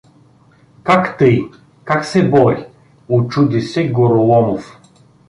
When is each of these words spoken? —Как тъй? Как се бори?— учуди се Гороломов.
—Как 0.87 1.17
тъй? 1.17 1.41
Как 1.83 2.05
се 2.05 2.29
бори?— 2.29 2.65
учуди 3.09 3.61
се 3.61 3.87
Гороломов. 3.91 4.79